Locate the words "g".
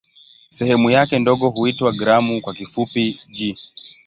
3.31-3.57